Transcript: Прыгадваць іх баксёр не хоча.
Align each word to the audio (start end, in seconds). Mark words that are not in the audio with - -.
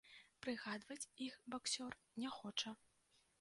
Прыгадваць 0.45 1.09
іх 1.27 1.35
баксёр 1.55 1.93
не 2.25 2.33
хоча. 2.39 2.75